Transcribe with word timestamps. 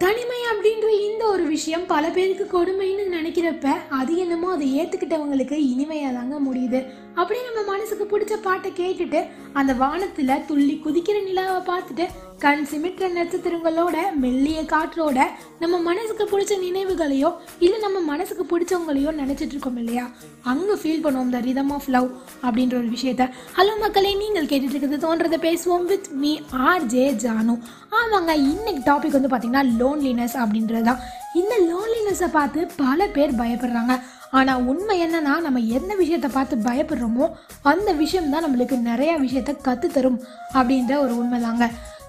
தனிமை 0.00 0.37
அப்படின்ற 0.50 0.88
இந்த 1.08 1.22
ஒரு 1.34 1.44
விஷயம் 1.54 1.86
பல 1.86 2.04
பேருக்கு 2.10 2.44
கொடுமைன்னு 2.52 3.04
நினைக்கிறப்ப 3.16 3.66
அது 3.98 4.16
என்னமோ 4.16 4.52
அதை 4.52 4.68
ஏற்றுக்கிட்டவங்களுக்கு 4.80 5.56
இனிமையாக 5.72 6.16
தாங்க 6.18 6.36
முடியுது. 6.46 6.80
அப்படியே 7.14 7.42
நம்ம 7.48 7.60
மனசுக்கு 7.72 8.04
பிடிச்ச 8.10 8.34
பாட்டை 8.42 8.70
கேட்டுட்டு 8.72 9.20
அந்த 9.52 9.72
வானத்தில் 9.74 10.44
துள்ளி 10.46 10.74
குதிக்கிற 10.84 11.22
நிலாவை 11.24 11.60
பார்த்துட்டு 11.70 12.06
கண் 12.42 12.64
சிமிட்டுற 12.70 13.06
நட்சத்திரங்களோட 13.16 13.96
மெல்லிய 14.22 14.58
காற்றோட 14.72 15.20
நம்ம 15.62 15.78
மனசுக்கு 15.78 16.24
பிடிச்ச 16.32 16.52
நினைவுகளையோ 16.66 17.30
இல்லை 17.64 17.78
நம்ம 17.78 18.00
மனசுக்கு 18.00 18.44
பிடிச்சவங்களையோ 18.50 19.12
நினச்சிட்டு 19.20 19.54
இருக்கோம் 19.54 19.76
இல்லையா? 19.76 20.04
அங்கே 20.42 20.74
ஃபீல் 20.82 21.02
பண்ணுவோம் 21.06 21.32
த 21.34 21.40
ரிதம் 21.48 21.70
ஆஃப் 21.70 21.88
லவ் 21.88 22.08
அப்படின்ற 22.42 22.76
ஒரு 22.82 22.88
விஷயத்த. 22.96 23.26
ஹலோ 23.56 23.74
மக்களே 23.80 24.12
நீங்கள் 24.22 24.48
கேட்டுட்டு 24.52 24.74
இருக்கிறது 24.74 25.00
தோன்றதை 25.06 25.40
பேசுவோம் 25.48 25.88
with 25.92 26.08
me 26.22 26.32
R 26.50 26.86
J 26.94 27.04
Janu. 27.24 27.56
ஆமாங்க 28.00 28.32
இன்னைக்கு 28.52 28.82
டாபிக் 28.90 29.18
வந்து 29.18 29.32
பார்த்தீங்கன்னா 29.34 29.64
லோன்லினஸ் 29.80 30.37
அப்படின்றது 30.44 30.84
தான் 30.90 31.02
இந்த 31.40 31.54
லோன்லினஸை 31.70 32.28
பார்த்து 32.38 32.60
பல 32.84 33.06
பேர் 33.16 33.40
பயப்படுறாங்க. 33.42 33.94
ஆனால் 34.38 34.64
உண்மை 34.70 34.94
என்னன்னா 35.04 35.34
நம்ம 35.44 35.60
எந்த 35.76 35.92
விஷயத்தை 36.00 36.30
பார்த்து 36.32 36.56
பயப்படுறோமோ 36.68 37.26
அந்த 37.72 37.90
விஷயம் 38.00 38.32
தான் 38.32 38.44
நம்மளுக்கு 38.46 38.76
நிறையா 38.90 39.14
விஷயத்த 39.26 39.52
கற்றுத்தரும் 39.68 40.18
அப்படின்ற 40.58 40.92
ஒரு 41.04 41.14
உண்மை 41.20 41.38
தாங்க 41.46 41.66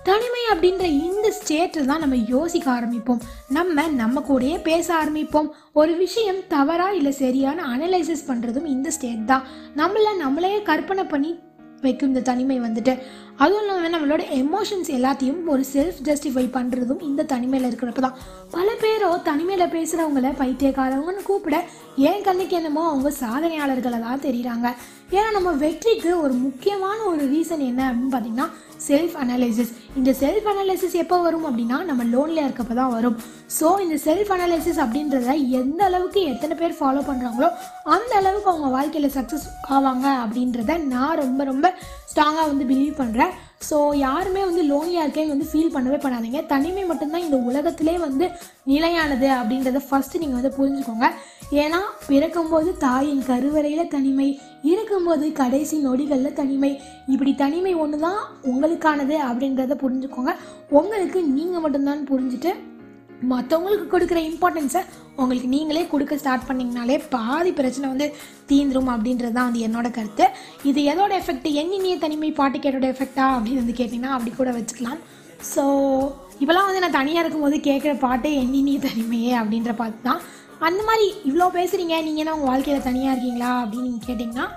தனிமை 0.08 0.44
அப்படின்ற 0.52 0.86
இந்த 1.08 1.28
ஸ்டேட்டில் 1.38 1.90
தான் 1.90 2.04
நம்ம 2.04 2.18
யோசிக்க 2.36 2.68
ஆரம்பிப்போம். 2.76 3.20
நம்ம 3.58 3.88
நம்ம 4.02 4.23
கூடயே 4.30 4.58
பேச 4.70 4.88
ஆரம்பிப்போம். 5.00 5.50
ஒரு 5.82 5.94
விஷயம் 6.04 6.40
தவறா 6.54 6.88
இல்லை 7.00 7.12
சரியான 7.23 7.66
அனலைசிஸ் 7.73 8.28
பண்ணுறதும் 8.30 8.72
இந்த 8.76 8.90
ஸ்டேட் 8.98 9.30
தான். 9.32 9.46
நம்மளை 9.82 10.14
நம்மளையே 10.23 10.59
கற்பனை 10.70 11.06
பண்ணி 11.14 11.32
வைக்கும் 11.82 12.09
இந்த 12.12 12.23
தனிமை 12.30 12.58
வந்துட்டு. 12.59 12.94
அதுவும் 13.44 13.62
இல்லாமல் 13.64 13.94
நம்மளோட 13.94 14.24
எமோஷன்ஸ் 14.40 14.90
எல்லாத்தையும் 14.98 15.42
ஒரு 15.54 15.64
செல்ஃப் 15.74 16.00
ஜஸ்டிஃபை 16.08 16.46
பண்ணுறதும் 16.58 17.04
இந்த 17.10 17.28
தனிமையில் 17.34 17.68
இருக்கிறப்ப 17.70 18.02
தான் 18.06 18.18
பல 18.56 18.70
பேரோ 18.82 19.10
தனிமையில் 19.28 19.74
பேசுகிறவங்கள 19.76 20.32
பைத்தியக்காரவங்கன்னு 20.42 21.28
கூப்பிட 21.30 21.58
ஏன் 22.09 22.26
கண்ணுக்கு 22.28 22.56
என்னமோ 22.59 22.84
அவங்க 22.90 23.09
சாதனையாளர்களை 23.23 24.00
தான் 24.08 24.26
தெரியுறாங்க. 24.26 24.68
ஏன்னா 25.18 25.30
நம்ம 25.36 25.52
வெற்றிக்கு 25.64 26.12
ஒரு 26.23 26.34
முக்கியமான 26.46 26.98
ஒரு 27.12 27.23
ரீசன் 27.36 27.64
என்ன 27.70 27.81
அப்படின்னு 27.90 28.12
பார்த்தீங்கன்னா 28.16 28.48
செல்ஃப் 28.88 29.16
அனாலிசிஸ் 29.22 29.72
இந்த 30.00 30.12
செல்ஃப் 30.22 30.48
அனாலிசிஸ் 30.52 30.96
எப்போ 31.03 31.18
வரும் 31.26 31.48
அப்படின்னா 31.50 31.78
நம்ம 31.90 32.03
லோன்லியாக 32.14 32.48
இருக்கப்போ 32.48 32.76
தான் 32.81 32.94
வரும். 32.98 33.18
ஸோ 33.58 33.68
இந்த 33.86 33.96
செல்ஃப் 34.06 34.31
அனலைசிஸ் 34.36 34.80
அப்படின்றத 34.84 35.34
எந்த 35.62 35.81
அளவுக்கு 35.90 36.22
எத்தனை 36.34 36.56
பேர் 36.62 36.78
ஃபாலோ 36.80 37.02
பண்ணுறாங்களோ 37.09 37.50
அந்த 37.96 38.12
அளவுக்கு 38.22 38.52
அவங்க 38.53 38.70
வாழ்க்கையில் 38.78 39.16
சக்ஸஸ் 39.18 39.48
ஆவாங்க 39.78 40.08
அப்படின்றத 40.24 40.78
நான் 40.94 41.20
ரொம்ப 41.24 41.44
ரொம்ப 41.52 41.68
ஸ்ட்ராங்காக 42.12 42.48
வந்து 42.52 42.68
பிலீவ் 42.72 42.96
பண்ணுறேன் 43.02 43.28
ஸோ 43.68 43.78
யாருமே 44.06 44.42
வந்து 44.50 44.62
லோன்லியாக 44.70 45.06
இருக்கேன் 45.06 45.32
வந்து 45.32 45.48
ஃபீல் 45.50 45.74
பண்ணவே 45.74 45.98
பண்ணாதீங்க. 46.04 46.40
தனிமை 46.54 46.84
மட்டும்தான் 46.92 47.26
இந்த 47.26 47.38
உலகத்திலே 47.50 47.96
வந்து 48.06 48.26
நிலையானது 48.72 49.28
அப்படின்றத 49.40 49.82
ஃபஸ்ட்டு 49.88 50.22
நீங்கள் 50.22 50.40
வந்து 50.40 50.52
புரிஞ்சுக்கோங்க. 50.60 51.08
ஏன்னா 51.64 51.80
பிறக்கும்போது 52.08 52.70
தாயின் 52.86 53.22
கருவறையில் 53.30 53.92
தனிமை 53.96 54.30
இருக்கும்போது 54.72 55.28
கடைசி 55.42 55.78
நொடிகளில் 55.86 56.38
தனிமை. 56.42 56.72
இப்படி 57.14 57.34
தனிமை 57.44 57.74
ஒன்று 57.84 58.00
தான் 58.08 58.20
உங்களுக்கானது 58.52 59.18
அப்படின்றத 59.30 59.78
புரிஞ்சுக்கோங்க. 59.86 60.34
உங்களுக்கு 60.80 61.22
நீங்கள் 61.38 61.64
மட்டும்தான் 61.66 62.04
புரிஞ்சுட்டு 62.12 62.54
மற்றவங்களுக்கு 63.31 63.88
கொடுக்குற 63.94 64.20
இம்பார்ட்டன்ஸை 64.30 64.81
உங்களுக்கு 65.22 65.50
நீங்களே 65.53 65.84
கொடுக்க 65.94 66.14
ஸ்டார்ட் 66.22 66.48
பண்ணிங்கனாலே 66.50 66.98
பாதி 67.16 67.52
பிரச்சனை 67.59 67.86
வந்து 67.94 68.08
தீந்துரும் 68.50 68.92
அப்படின்றது 68.94 69.36
தான் 69.38 69.48
வந்து 69.50 69.66
என்னோட 69.67 69.88
கருத்து. 69.98 70.25
இது 70.70 70.80
எதோட 70.92 71.12
எஃபெக்ட் 71.22 71.50
எண்ணினிய 71.62 71.95
தனிமை 72.03 72.31
பாட்டு 72.40 72.58
கேட்டோட 72.66 72.88
எஃபெக்டா 72.94 73.25
அப்படின்னு 73.36 73.64
வந்து 73.64 73.78
கேட்டிங்கன்னா 73.80 74.16
அப்படி 74.16 74.34
கூட 74.40 74.52
வச்சுக்கலாம். 74.58 75.00
ஸோ 75.52 75.64
இப்போலாம் 76.42 76.67
வந்து 76.70 76.84
நான் 76.84 76.97
தனியாக 77.00 77.23
இருக்கும்போது 77.23 77.58
கேட்குற 77.70 77.94
பாட்டு 78.08 78.30
எண்ணினிய 78.42 78.80
தனிமையே 78.88 79.34
அப்படின்ற 79.42 79.73
பாட்டு 79.81 80.02
தான் 80.09 80.22
அந்த 80.67 80.81
மாதிரி 80.88 81.06
இவ்வளோ 81.30 81.45
பேசுகிறீங்க 81.59 81.95
நீங்கள் 82.08 82.23
என்ன 82.23 82.36
உங்கள் 82.38 82.52
வாழ்க்கையில் 82.52 82.88
தனியாக 82.90 83.14
இருக்கீங்களா 83.14 83.52
அப்படின்னு 83.62 83.88
நீங்கள் 83.90 84.09
கேட்டிங்கன்னா 84.09 84.47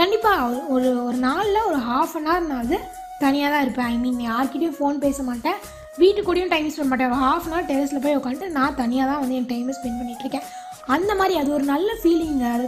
கண்டிப்பாக 0.00 0.64
ஒரு 0.74 0.90
ஒரு 1.08 1.18
நாளில் 1.28 1.66
ஒரு 1.70 1.80
ஹாஃப் 1.90 2.14
அன் 2.18 2.28
ஹவர்னாவது 2.30 2.76
தனியாக 3.24 3.50
தான் 3.52 3.64
இருப்பேன். 3.64 3.90
ஐ 3.94 3.96
மீன் 4.04 4.20
யார்கிட்டையும் 4.30 4.78
ஃபோன் 4.78 5.04
பேச 5.04 5.22
மாட்டேன். 5.28 5.58
வீட்டுக்கூடயும் 5.98 6.52
டைம் 6.54 6.72
ஸ்பெண்ட் 6.74 6.92
பண்ணுறேன் 6.92 7.20
ஹாஃப் 7.26 7.46
அன் 7.46 7.54
ஹவர் 7.54 7.68
டெரஸில் 7.70 8.02
போய் 8.06 8.18
உட்காந்துட்டு 8.20 8.56
நான் 8.58 8.78
தனியாக 8.82 9.10
தான் 9.10 9.20
வந்து 9.22 9.38
என் 9.40 9.50
டைமை 9.52 9.74
ஸ்பெண்ட் 9.78 10.00
பண்ணிட்டு 10.00 10.24
இருக்கேன். 10.26 10.48
அந்த 10.96 11.10
மாதிரி 11.20 11.34
அது 11.40 11.50
ஒரு 11.56 11.64
நல்ல 11.74 11.90
ஃபீலிங் 12.02 12.42
அது. 12.54 12.66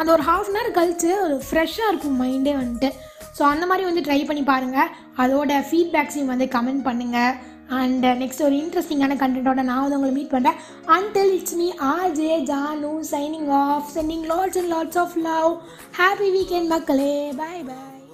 அந்த 0.00 0.08
ஒரு 0.16 0.24
ஹாஃப் 0.30 0.48
அன் 0.50 0.58
ஹவர் 0.58 0.76
கழிச்சு 0.78 1.10
ஒரு 1.26 1.36
ஃப்ரெஷ்ஷாக 1.48 1.90
இருக்கும் 1.92 2.18
மைண்டே 2.22 2.54
வந்துட்டு. 2.62 2.90
ஸோ 3.38 3.44
அந்த 3.52 3.64
மாதிரி 3.70 3.84
வந்து 3.88 4.04
ட்ரை 4.06 4.20
பண்ணி 4.28 4.42
பாருங்கள் 4.52 4.90
அதோட 5.24 5.52
ஃபீட்பேக்ஸையும் 5.68 6.32
வந்து 6.32 6.46
கமெண்ட் 6.56 6.86
பண்ணுங்கள் 6.88 7.34
அண்ட் 7.80 8.06
நெக்ஸ்ட் 8.22 8.44
ஒரு 8.46 8.54
இன்ட்ரெஸ்டிங்கான 8.62 9.16
கண்டென்ட்டோட 9.22 9.62
நான் 9.70 9.82
வந்து 9.82 9.98
உங்களை 9.98 10.14
மீட் 10.18 10.34
பண்ணுறேன் 10.34 10.58
until 10.96 11.34
it's 11.36 11.58
me 11.60 11.68
R J 11.94 12.32
Janu 12.52 12.92
signing 13.12 13.50
off 13.64 13.92
sending 13.98 14.26
lots 14.32 14.60
and 14.62 14.72
lots 14.76 15.00
of 15.04 15.16
love 15.28 15.52
happy 16.00 16.30
weekend 16.38 16.72
மக்களே. 16.74 17.14
Bye 17.42 17.54
bye 17.70 17.97